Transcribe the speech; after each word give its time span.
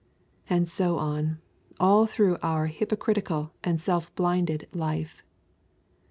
And 0.49 0.67
so 0.67 0.97
on, 0.97 1.37
all 1.79 2.07
through 2.07 2.39
our 2.41 2.65
hypocritical 2.65 3.51
and 3.63 3.79
self 3.79 4.11
blinded 4.15 4.67
life. 4.73 5.23